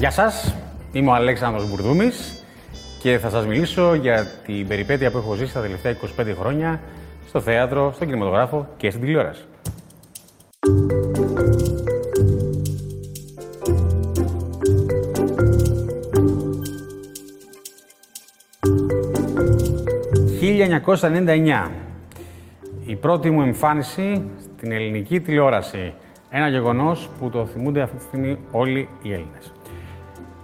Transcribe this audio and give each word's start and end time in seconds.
Γεια 0.00 0.10
σας, 0.10 0.54
είμαι 0.92 1.10
ο 1.10 1.14
Αλέξανδρος 1.14 1.68
Μπουρδούμης 1.68 2.44
και 3.02 3.18
θα 3.18 3.30
σας 3.30 3.46
μιλήσω 3.46 3.94
για 3.94 4.26
την 4.44 4.66
περιπέτεια 4.68 5.10
που 5.10 5.18
έχω 5.18 5.34
ζήσει 5.34 5.52
τα 5.52 5.60
τελευταία 5.60 5.96
25 6.18 6.34
χρόνια 6.38 6.80
στο 7.28 7.40
θέατρο, 7.40 7.92
στον 7.92 8.06
κινηματογράφο 8.06 8.68
και 8.76 8.90
στην 8.90 9.02
τηλεόραση. 9.02 9.44
«1999. 20.40 21.70
Η 22.86 22.96
πρώτη 22.96 23.30
μου 23.30 23.42
εμφάνιση 23.42 24.22
στην 24.56 24.72
ελληνική 24.72 25.20
τηλεόραση. 25.20 25.94
Ένα 26.30 26.48
γεγονός 26.48 27.10
που 27.18 27.30
το 27.30 27.46
θυμούνται 27.46 27.80
αυτή 27.80 27.96
τη 27.96 28.02
στιγμή 28.02 28.38
όλοι 28.50 28.88
οι 29.02 29.12
Έλληνες. 29.12 29.52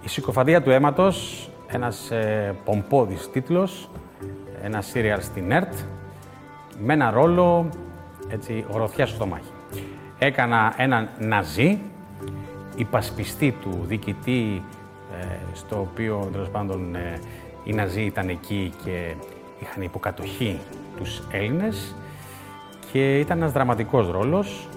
Η 0.03 0.09
συκοφαντία 0.09 0.61
του 0.61 0.69
αίματος, 0.69 1.49
ένας 1.67 2.11
ε, 2.11 2.55
πομπόδης 2.65 3.29
τίτλος, 3.31 3.89
ένα 4.61 4.81
σύριαλ 4.81 5.21
στην 5.21 5.51
ΕΡΤ, 5.51 5.73
με 6.79 6.93
ένα 6.93 7.11
ρόλο 7.11 7.69
έτσι, 8.27 8.65
γροθιά 8.73 9.05
στο 9.05 9.15
στομάχι. 9.15 9.51
Έκανα 10.19 10.73
έναν 10.77 11.09
ναζί, 11.19 11.79
υπασπιστή 12.75 13.55
του 13.61 13.79
διοικητή, 13.87 14.63
ε, 15.21 15.25
στο 15.53 15.79
οποίο 15.79 16.29
τέλος 16.31 16.49
πάντων 16.49 16.95
ε, 16.95 17.19
οι 17.63 17.73
ναζί 17.73 18.01
ήταν 18.01 18.29
εκεί 18.29 18.73
και 18.83 19.13
είχαν 19.59 19.83
υποκατοχή 19.83 20.59
τους 20.97 21.23
Έλληνες 21.31 21.95
και 22.91 23.19
ήταν 23.19 23.37
ένας 23.37 23.51
δραματικός 23.51 24.11
ρόλος, 24.11 24.67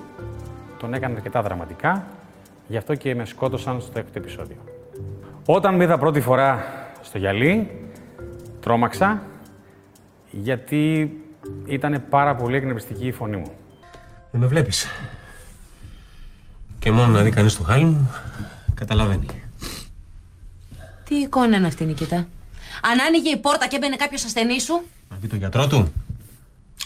τον 0.79 0.95
έκανα 0.95 1.15
αρκετά 1.15 1.43
δραματικά, 1.43 2.05
γι' 2.67 2.77
αυτό 2.77 2.95
και 2.95 3.15
με 3.15 3.25
σκότωσαν 3.25 3.81
στο 3.81 3.99
έκτο 3.99 4.19
επεισόδιο. 4.19 4.57
Όταν 5.53 5.75
με 5.75 5.85
είδα 5.85 5.99
πρώτη 5.99 6.21
φορά 6.21 6.65
στο 7.03 7.19
γυαλί, 7.19 7.71
τρόμαξα, 8.61 9.23
γιατί 10.31 11.13
ήταν 11.67 12.05
πάρα 12.11 12.35
πολύ 12.35 12.57
εκνευριστική 12.57 13.07
η 13.07 13.13
φωνή 13.13 13.37
μου. 13.37 13.53
Δεν 14.31 14.41
με 14.41 14.47
βλέπεις. 14.47 14.87
Και 16.79 16.91
μόνο 16.91 17.13
να 17.13 17.23
δει 17.23 17.31
κανείς 17.31 17.57
το 17.57 17.63
χάλι 17.63 17.85
μου, 17.85 18.11
καταλαβαίνει. 18.75 19.27
Τι 21.05 21.15
εικόνα 21.15 21.57
είναι 21.57 21.67
αυτή, 21.67 21.85
Νικήτα; 21.85 22.17
Αν 22.83 23.01
άνοιγε 23.07 23.31
η 23.31 23.37
πόρτα 23.37 23.67
και 23.69 23.77
έμπαινε 23.77 23.97
κάποιος 23.97 24.25
ασθενής 24.25 24.63
σου; 24.63 24.83
Να 25.09 25.17
δει 25.17 25.27
το 25.27 25.37
γιατρό 25.37 25.67
του. 25.67 25.93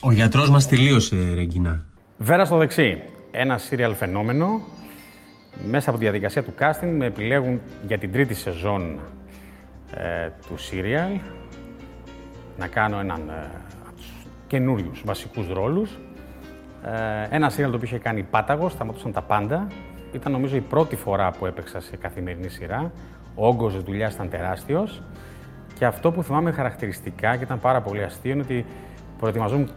Ο 0.01 0.13
γιατρός 0.13 0.51
μας 0.51 0.69
τελείωσε, 0.69 1.17
Ρεγκινά. 1.35 1.85
Βέρα 2.19 2.45
στο 2.45 2.57
δεξί. 2.57 3.03
Ένα 3.31 3.59
σύριαλ 3.59 3.95
φαινόμενο. 3.95 4.61
Μέσα 5.63 5.91
από 5.91 5.99
τη 5.99 6.05
διαδικασία 6.05 6.43
του 6.43 6.55
casting 6.59 6.93
με 6.97 7.07
επιλέγουν 7.07 7.61
για 7.87 7.99
την 7.99 8.13
τρίτη 8.13 8.35
σεζόν 8.35 8.99
ε, 9.95 10.29
του 10.49 10.57
σύριαλ 10.59 11.19
να 12.59 12.67
κάνω 12.67 12.99
έναν 12.99 13.29
ε, 13.29 13.51
από 13.87 13.97
τους 13.97 14.13
καινούριους 14.47 15.03
βασικούς 15.05 15.49
ρόλους. 15.49 15.99
Ε, 16.85 17.35
ένα 17.37 17.51
σύριαλ 17.51 17.71
το 17.71 17.77
οποίο 17.77 17.89
είχε 17.89 17.99
κάνει 17.99 18.23
πάταγος, 18.23 18.73
σταματούσαν 18.73 19.13
τα 19.13 19.23
πάντα. 19.23 19.67
Ήταν 20.13 20.33
νομίζω 20.33 20.57
η 20.57 20.61
πρώτη 20.61 20.97
φορά 20.97 21.31
που 21.31 21.47
έπαιξα 21.47 21.81
σε 21.81 21.97
καθημερινή 21.97 22.49
σειρά. 22.49 22.93
Ο 23.35 23.47
όγκος 23.47 23.73
της 23.75 23.83
δουλειάς 23.83 24.15
ήταν 24.15 24.29
τεράστιος. 24.29 25.03
Και 25.79 25.85
αυτό 25.85 26.13
που 26.13 26.23
θυμάμαι 26.23 26.53
χαρακτηριστικά 26.53 27.37
και 27.37 27.45
ήταν 27.45 27.61
πάρα 27.61 27.81
πολύ 27.81 28.03
αστείο 28.03 28.33
είναι 28.33 28.43
ότι 28.43 28.67
προετοιμαζόμουν 29.19 29.71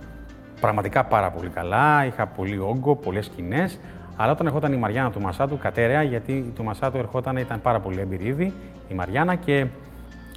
πραγματικά 0.61 1.03
πάρα 1.03 1.31
πολύ 1.31 1.49
καλά. 1.49 2.05
Είχα 2.05 2.27
πολύ 2.27 2.57
όγκο, 2.59 2.95
πολλές 2.95 3.25
σκηνές. 3.25 3.79
Αλλά 4.17 4.31
όταν 4.31 4.47
ερχόταν 4.47 4.73
η 4.73 4.77
Μαριάννα 4.77 5.11
του 5.11 5.21
Μασάτου, 5.21 5.57
κατέρεα, 5.57 6.03
γιατί 6.03 6.31
η 6.31 6.51
του 6.55 6.63
Μασάτου 6.63 6.97
ερχόταν, 6.97 7.37
ήταν 7.37 7.61
πάρα 7.61 7.79
πολύ 7.79 7.99
εμπειρίδη 7.99 8.53
η 8.87 8.93
Μαριάννα 8.93 9.35
και 9.35 9.65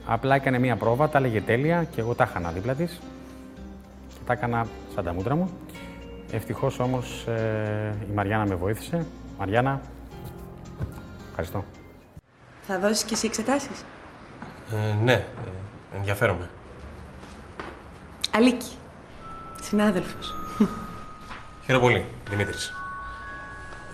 απλά 0.07 0.35
έκανε 0.35 0.59
μία 0.59 0.77
πρόβα, 0.77 1.09
τα 1.09 1.19
έλεγε 1.19 1.41
τέλεια 1.41 1.85
και 1.85 2.01
εγώ 2.01 2.15
τα 2.15 2.29
είχα 2.29 2.51
δίπλα 2.51 2.75
της. 2.75 3.01
Και 4.09 4.21
τα 4.27 4.33
έκανα 4.33 4.67
σαν 4.95 5.05
τα 5.05 5.13
μούτρα 5.13 5.35
μου. 5.35 5.51
Ευτυχώς 6.33 6.79
όμως 6.79 7.27
ε, 7.27 7.95
η 8.11 8.13
Μαριάννα 8.15 8.47
με 8.47 8.55
βοήθησε. 8.55 9.07
Μαριάννα, 9.39 9.81
ευχαριστώ. 11.29 11.65
Θα 12.67 12.79
δώσεις 12.79 13.03
και 13.03 13.15
εσύ 13.15 13.27
εξετάσεις; 13.27 13.85
Ε, 14.73 15.05
ναι, 15.05 15.13
ε, 15.13 15.27
ενδιαφέρομαι. 15.97 16.49
Αλίκη. 18.35 18.75
Συνάδελφος. 19.63 20.35
Χαίρομαι 21.65 21.85
πολύ, 21.85 22.05
Δημήτρης. 22.31 22.80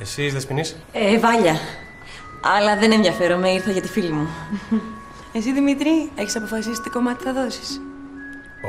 Εσείς, 0.00 0.32
Δεσποινής; 0.32 0.76
Ε, 0.92 1.18
Βάλια. 1.18 1.54
Αλλά 2.56 2.76
δεν 2.76 2.92
ενδιαφέρομαι, 2.92 3.48
ήρθα 3.48 3.70
για 3.70 3.82
τη 3.82 3.88
φίλη 3.88 4.12
μου. 4.12 4.28
Εσύ, 5.32 5.52
Δημήτρη, 5.52 6.10
έχεις 6.14 6.36
αποφασίσει 6.36 6.82
τι 6.82 6.90
κομμάτι 6.90 7.24
θα 7.24 7.32
δώσεις. 7.32 7.80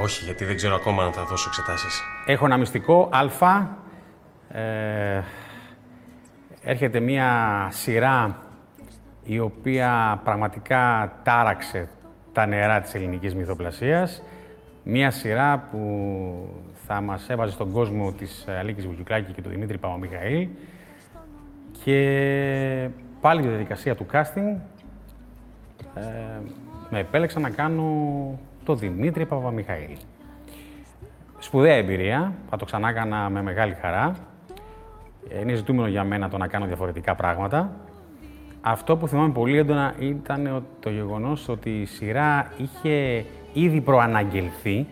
Όχι, 0.03 0.23
γιατί 0.23 0.45
δεν 0.45 0.55
ξέρω 0.55 0.75
ακόμα 0.75 1.03
αν 1.03 1.11
θα 1.13 1.23
δώσω 1.23 1.45
εξετάσεις. 1.49 2.01
Έχω 2.25 2.45
ένα 2.45 2.57
μυστικό 2.57 3.09
Α. 3.39 3.65
Ε, 4.59 5.23
έρχεται 6.61 6.99
μία 6.99 7.67
σειρά 7.71 8.37
η 9.23 9.39
οποία 9.39 10.21
πραγματικά 10.23 11.13
τάραξε 11.23 11.87
τα 12.33 12.45
νερά 12.45 12.81
της 12.81 12.93
ελληνικής 12.93 13.35
μυθοπλασίας. 13.35 14.23
Μία 14.83 15.11
σειρά 15.11 15.67
που 15.71 15.79
θα 16.87 17.01
μας 17.01 17.29
έβαζε 17.29 17.51
στον 17.51 17.71
κόσμο 17.71 18.11
της 18.11 18.45
Αλίκης 18.59 18.85
Βουγιουκλάκη 18.85 19.33
και 19.33 19.41
του 19.41 19.49
Δημήτρη 19.49 19.77
Παπαμιχαήλ. 19.77 20.47
Και 21.83 22.89
πάλι 23.21 23.41
τη 23.41 23.47
διαδικασία 23.47 23.95
του 23.95 24.05
casting 24.11 24.57
ε, 25.95 26.01
με 26.89 26.99
επέλεξα 26.99 27.39
να 27.39 27.49
κάνω 27.49 27.85
το 28.63 28.75
Δημήτρη 28.75 29.25
Παπαμιχαήλ. 29.25 29.97
Σπουδαία 31.39 31.75
εμπειρία, 31.75 32.33
θα 32.49 32.57
το 32.57 32.65
ξανά 32.65 32.89
έκανα 32.89 33.29
με 33.29 33.41
μεγάλη 33.41 33.73
χαρά. 33.81 34.15
Είναι 35.41 35.53
ζητούμενο 35.53 35.87
για 35.87 36.03
μένα 36.03 36.29
το 36.29 36.37
να 36.37 36.47
κάνω 36.47 36.65
διαφορετικά 36.65 37.15
πράγματα. 37.15 37.71
Αυτό 38.61 38.97
που 38.97 39.07
θυμάμαι 39.07 39.33
πολύ 39.33 39.57
έντονα 39.57 39.93
ήταν 39.99 40.65
το 40.79 40.89
γεγονός 40.89 41.49
ότι 41.49 41.69
η 41.69 41.85
σειρά 41.85 42.51
είχε 42.57 43.25
ήδη 43.53 43.81
προαναγγελθεί. 43.81 44.87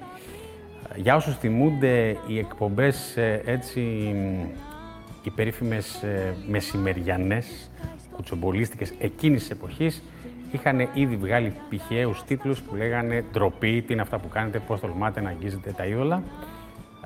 Για 0.95 1.15
όσους 1.15 1.37
θυμούνται, 1.37 2.17
οι 2.27 2.37
εκπομπές 2.37 3.17
ε, 3.17 3.41
έτσι, 3.45 3.81
οι 5.27 5.31
περίφημες 5.31 6.03
ε, 6.03 6.35
μεσημεριανές, 6.47 7.71
κουτσομπολίστικες 8.11 8.93
εκείνης 8.99 9.39
της 9.39 9.49
εποχής, 9.49 10.03
είχαν 10.51 10.79
ήδη 10.93 11.15
βγάλει 11.15 11.53
πηχαίους 11.69 12.23
τίτλους 12.23 12.61
που 12.61 12.75
λέγανε 12.75 13.23
«Ντροπή, 13.31 13.81
τι 13.81 13.93
είναι 13.93 14.01
αυτά 14.01 14.19
που 14.19 14.27
κάνετε, 14.27 14.59
πώς 14.59 14.79
τολμάτε 14.79 15.21
να 15.21 15.29
αγγίζετε 15.29 15.71
τα 15.71 15.85
είδωλα». 15.85 16.23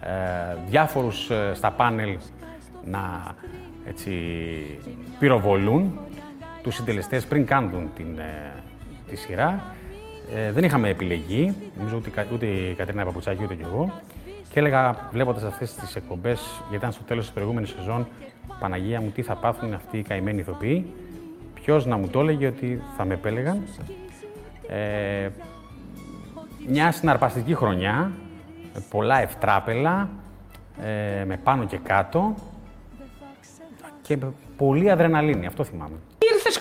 Ε, 0.02 0.56
διάφορους 0.70 1.30
ε, 1.30 1.52
στα 1.54 1.72
πάνελ 1.72 2.18
να 2.86 3.36
έτσι, 3.88 4.12
πυροβολούν 5.20 6.00
τους 6.64 6.76
συντελεστές 6.76 7.26
πριν 7.26 7.46
κάνουν 7.46 7.90
την, 7.96 8.20
ε, 8.20 8.64
τη 9.10 9.16
σειρά. 9.16 9.76
Ε, 10.36 10.52
δεν 10.52 10.64
είχαμε 10.64 10.90
επιλεγεί, 10.90 11.56
νομίζω 11.78 11.98
ούτε, 11.98 12.28
ούτε 12.34 12.46
η 12.46 12.74
Κατρίνα 12.74 13.06
Παπουτσάκη 13.06 13.44
ούτε 13.44 13.56
κι 13.56 13.64
εγώ. 13.64 13.92
Και 14.50 14.60
έλεγα, 14.60 15.10
βλέποντας 15.12 15.44
αυτές 15.44 15.74
τις 15.74 15.96
εκπομπές, 15.96 16.42
γιατί 16.60 16.76
ήταν 16.76 16.92
στο 16.92 17.04
τέλος 17.04 17.24
της 17.24 17.34
προηγούμενης 17.34 17.70
σεζόν, 17.70 18.08
Παναγία 18.60 19.02
μου, 19.02 19.10
τι 19.10 19.22
θα 19.22 19.36
πάθουν 19.36 19.74
αυτοί 19.74 19.98
οι 19.98 20.02
καημένοι 20.02 20.40
ηθοποιοί. 20.40 20.86
Ποιος 21.54 21.86
να 21.86 21.98
μου 21.98 22.08
το 22.08 22.20
έλεγε 22.20 22.48
ότι 22.48 22.82
θα 22.98 23.06
με 23.06 23.14
επέλεγαν. 23.14 23.64
Ε, 24.68 25.30
μια 26.68 26.92
συναρπαστική 26.92 27.56
χρονιά, 27.56 28.12
με 28.74 28.84
πολλά 28.90 29.22
ευτράπελα, 29.22 30.10
ε, 30.84 31.24
με 31.26 31.38
πάνω 31.44 31.66
και 31.66 31.78
κάτω 31.78 32.36
και 34.02 34.18
με 34.18 34.34
πολύ 34.58 34.92
αδρεναλίνη, 34.92 35.46
αυτό 35.46 35.64
θυμάμαι. 35.64 35.96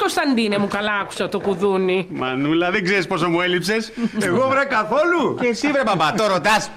Ήρθες 0.08 0.22
Κωνσταντίνε 0.24 0.58
μου, 0.58 0.68
καλά 0.68 0.92
άκουσα 0.92 1.28
το 1.28 1.40
κουδούνι. 1.40 2.06
Μανούλα, 2.10 2.70
δεν 2.70 2.84
ξέρεις 2.84 3.06
πόσο 3.06 3.28
μου 3.28 3.40
έλειψες. 3.40 3.92
Εγώ 4.22 4.48
βρε 4.48 4.64
καθόλου. 4.64 5.34
Και 5.40 5.46
εσύ 5.46 5.70
βρε 5.70 5.82
μπαμπά, 5.82 6.12
το 6.12 6.26
ρωτάς. 6.26 6.70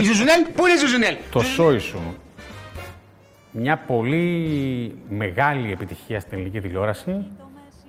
Η 0.00 0.02
Ζουζουνέλ, 0.02 0.42
πού 0.54 0.66
είναι 0.66 0.74
η 0.74 0.78
Ζουζουνέλ; 0.78 1.16
Το 1.30 1.40
σόι 1.40 1.78
σου. 1.78 2.16
Μια 3.50 3.76
πολύ 3.76 4.94
μεγάλη 5.08 5.72
επιτυχία 5.72 6.20
στην 6.20 6.38
ελληνική 6.38 6.60
τηλεόραση. 6.60 7.26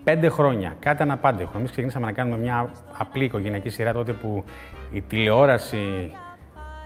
Πέντε 0.04 0.30
χρόνια, 0.30 0.76
κάτι 0.80 1.02
αναπάντεχο. 1.02 1.52
Εμείς 1.58 1.72
ξεκινήσαμε 1.72 2.06
να 2.06 2.12
κάνουμε 2.12 2.38
μια 2.38 2.72
απλή 2.98 3.24
οικογενειακή 3.24 3.70
σειρά 3.70 3.94
τότε 3.94 4.14
που 4.14 4.44
η 4.92 5.02
τηλεόραση. 5.02 6.12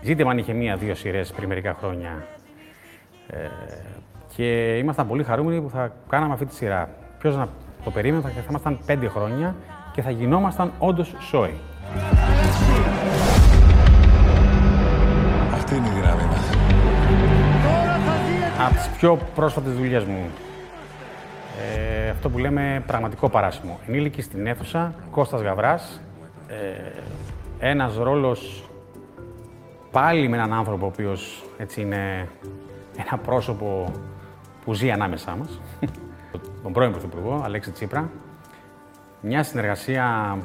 Ζήτημα 0.04 0.32
αν 0.32 0.38
είχε 0.38 0.54
μία-δύο 0.54 0.96
σειρές 0.96 1.32
πριν 1.32 1.48
μερικά 1.48 1.76
χρόνια. 1.80 2.28
Ε, 3.28 3.38
και 4.36 4.78
ήμασταν 4.78 5.08
πολύ 5.08 5.24
χαρούμενοι 5.24 5.62
που 5.62 5.70
θα 5.70 5.94
κάναμε 6.10 6.34
αυτή 6.34 6.46
τη 6.46 6.56
σειρά. 6.56 6.90
Ποιος 7.20 7.36
να 7.36 7.48
το 7.84 7.92
περίμενε, 7.92 8.22
θα, 8.22 8.30
θα 8.30 8.46
ήμασταν 8.50 8.80
πέντε 8.86 9.08
χρόνια 9.08 9.56
και 9.92 10.02
θα 10.02 10.12
γινόμασταν 10.12 10.72
όντως 10.78 11.16
σόι. 11.20 11.54
Αυτή 15.54 15.76
είναι 15.76 15.88
η 15.88 15.92
δύναμή 15.92 16.24
μας. 16.24 16.50
Από 18.66 18.76
τις 18.76 18.88
πιο 18.88 19.18
πρόσφατες 19.36 19.74
δουλειές 19.74 20.04
μου. 20.04 20.26
Ε, 21.76 22.10
αυτό 22.10 22.30
που 22.30 22.38
λέμε 22.38 22.84
πραγματικό 22.88 23.30
παράσημο. 23.30 23.80
Ενήλικη 23.88 24.22
στην 24.22 24.48
αίθουσα, 24.48 24.94
Κώστας 25.12 25.42
Γαβράς. 25.42 26.02
Ε, 26.48 26.92
ένας 27.60 27.96
ρόλος 27.96 28.70
πάλι 29.92 30.28
με 30.28 30.38
έναν 30.38 30.54
άνθρωπο 30.54 30.86
ο 30.86 30.88
οποίος 30.88 31.44
έτσι 31.58 31.82
είναι 31.82 32.28
ένα 32.98 33.18
πρόσωπο 33.18 33.92
που 34.66 34.74
ζει 34.74 34.92
ανάμεσά 34.92 35.36
μας. 35.36 35.60
Τον 36.64 36.74
πρώην 36.74 36.92
Πρωθυπουργό, 36.92 37.42
Αλέξη 37.44 37.72
Τσίπρα. 37.72 38.10
Μια 39.22 39.44
συνεργασία 39.44 40.38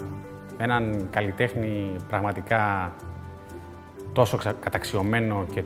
με 0.59 0.65
έναν 0.65 1.09
καλλιτέχνη 1.11 1.97
πραγματικά 2.09 2.93
τόσο 4.13 4.37
ξα- 4.37 4.53
καταξιωμένο 4.53 5.47
και 5.53 5.63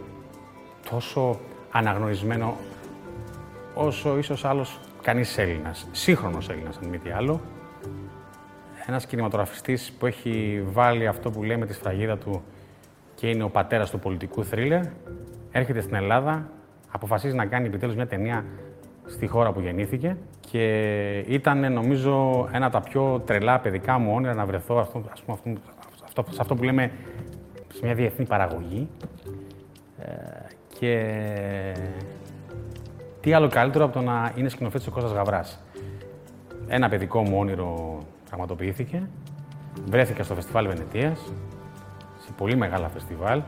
τόσο 0.91 1.41
αναγνωρισμένο 1.70 2.56
όσο 3.75 4.19
ίσως 4.19 4.44
άλλος 4.44 4.81
κανείς 5.02 5.38
Έλληνας, 5.38 5.88
σύγχρονος 5.91 6.49
Έλληνας 6.49 6.79
αν 6.82 6.88
μη 6.88 6.99
τι 6.99 7.11
άλλο. 7.11 7.41
Ένας 8.87 9.06
κινηματογραφιστής 9.06 9.93
που 9.99 10.06
έχει 10.06 10.62
βάλει 10.73 11.06
αυτό 11.06 11.31
που 11.31 11.43
λέμε 11.43 11.67
τη 11.67 11.73
σφραγίδα 11.73 12.19
του 12.19 12.43
και 13.14 13.29
είναι 13.29 13.43
ο 13.43 13.49
πατέρας 13.49 13.91
του 13.91 13.99
πολιτικού 13.99 14.44
θρίλερ, 14.44 14.82
έρχεται 15.50 15.81
στην 15.81 15.94
Ελλάδα, 15.94 16.49
αποφασίζει 16.91 17.35
να 17.35 17.47
κάνει 17.47 17.67
επιτέλους 17.67 17.94
μια 17.94 18.06
ταινία 18.06 18.44
στη 19.06 19.26
χώρα 19.26 19.52
που 19.52 19.61
γεννήθηκε 19.61 20.17
και 20.50 21.19
ήταν 21.19 21.73
νομίζω 21.73 22.49
ένα 22.52 22.67
από 22.67 22.75
τα 22.75 22.81
πιο 22.81 23.23
τρελά 23.26 23.58
παιδικά 23.58 23.99
μου 23.99 24.14
όνειρα 24.14 24.35
να 24.35 24.47
βρεθώ 24.47 24.79
αυτό, 24.79 25.02
ας 25.12 25.23
πούμε, 25.23 25.38
αυτό, 25.38 26.05
αυτό, 26.05 26.25
σε 26.31 26.38
αυτό 26.41 26.55
που 26.55 26.62
λέμε 26.62 26.91
σε 27.73 27.81
μια 27.82 27.94
διεθνή 27.94 28.25
παραγωγή 28.25 28.88
ε, 29.99 30.11
και 30.79 31.14
τι 33.20 33.32
άλλο 33.32 33.49
καλύτερο 33.49 33.85
από 33.85 33.93
το 33.93 34.00
να 34.00 34.32
είναι 34.37 34.49
σκηνοθέτης 34.49 34.87
ο 34.87 34.91
Κώστας 34.91 35.12
Γαβράς. 35.12 35.61
Ένα 36.69 36.88
παιδικό 36.88 37.23
μου 37.23 37.38
όνειρο 37.38 37.99
πραγματοποιήθηκε. 38.29 39.02
Βρέθηκα 39.87 40.23
στο 40.23 40.35
Φεστιβάλ 40.35 40.67
Βενετίας, 40.67 41.32
σε 42.19 42.32
πολύ 42.37 42.56
μεγάλα 42.56 42.88
φεστιβάλ. 42.88 43.43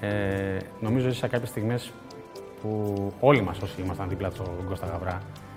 Ε, 0.00 0.56
νομίζω 0.80 1.08
ζήσα 1.08 1.28
κάποιες 1.28 1.48
στιγμές 1.48 1.92
που 2.62 2.94
όλοι 3.20 3.42
μας 3.42 3.60
όσοι 3.60 3.80
ήμασταν 3.80 4.08
δίπλα 4.08 4.30
στον 4.30 4.66
Κώστα 4.68 4.86
Γαβρά 4.86 5.10
ε, 5.12 5.49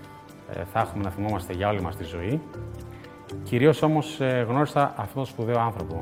θα 0.73 0.79
έχουμε 0.79 1.03
να 1.03 1.09
θυμόμαστε 1.09 1.53
για 1.53 1.69
όλη 1.69 1.81
μας 1.81 1.95
τη 1.95 2.03
ζωή. 2.03 2.41
Κυρίως 3.43 3.81
όμως 3.81 4.19
ε, 4.19 4.45
γνώρισα 4.49 4.83
αυτόν 4.83 5.13
τον 5.13 5.25
σπουδαίο 5.25 5.59
άνθρωπο. 5.59 6.01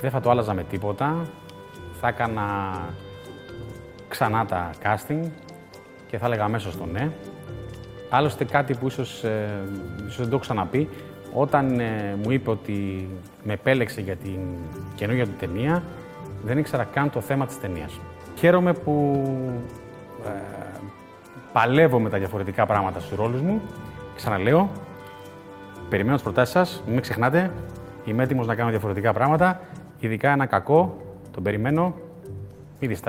Δεν 0.00 0.10
θα 0.10 0.20
το 0.20 0.30
άλλαζα 0.30 0.54
με 0.54 0.64
τίποτα. 0.64 1.26
Θα 2.00 2.08
έκανα 2.08 2.44
ξανά 4.08 4.46
τα 4.46 4.70
casting 4.82 5.30
και 6.06 6.18
θα 6.18 6.26
έλεγα 6.26 6.44
αμέσως 6.44 6.76
το 6.76 6.86
ναι. 6.92 7.10
Άλλωστε 8.10 8.44
κάτι 8.44 8.74
που 8.74 8.86
ίσως, 8.86 9.24
ε, 9.24 9.62
ίσως 9.98 10.16
δεν 10.16 10.28
το 10.28 10.34
έχω 10.34 10.38
ξαναπεί, 10.38 10.88
όταν 11.32 11.80
ε, 11.80 12.16
μου 12.22 12.30
είπε 12.30 12.50
ότι 12.50 13.08
με 13.42 13.52
επέλεξε 13.52 14.00
για 14.00 14.16
την 14.16 14.40
καινούργια 14.94 15.24
του 15.24 15.34
ταινία, 15.38 15.82
δεν 16.44 16.58
ήξερα 16.58 16.84
καν 16.84 17.10
το 17.10 17.20
θέμα 17.20 17.46
της 17.46 17.60
ταινίας. 17.60 18.00
Χαίρομαι 18.38 18.72
που 18.72 19.22
ε, 20.24 20.30
παλεύω 21.52 22.00
με 22.00 22.08
τα 22.10 22.18
διαφορετικά 22.18 22.66
πράγματα 22.66 23.00
στους 23.00 23.18
ρόλους 23.18 23.40
μου. 23.40 23.60
Ξαναλέω, 24.16 24.70
περιμένω 25.88 26.14
τις 26.14 26.24
προτάσεις 26.24 26.54
σας, 26.54 26.82
μην 26.86 26.94
με 26.94 27.00
ξεχνάτε, 27.00 27.52
είμαι 28.04 28.22
έτοιμος 28.22 28.46
να 28.46 28.54
κάνω 28.54 28.70
διαφορετικά 28.70 29.12
πράγματα, 29.12 29.60
ειδικά 30.00 30.30
ένα 30.30 30.46
κακό, 30.46 30.96
τον 31.32 31.42
περιμένω, 31.42 31.94
μην 32.80 32.90
διστάσετε. 32.90 33.06